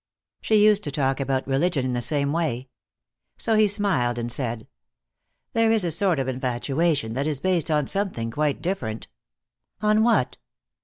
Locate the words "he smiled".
3.55-4.17